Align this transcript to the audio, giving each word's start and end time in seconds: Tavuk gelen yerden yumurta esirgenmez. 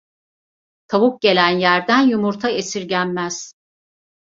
Tavuk 0.93 1.19
gelen 1.25 1.59
yerden 1.65 2.01
yumurta 2.15 2.49
esirgenmez. 2.63 3.39